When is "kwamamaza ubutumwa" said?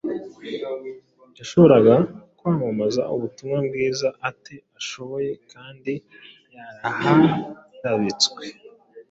2.37-3.57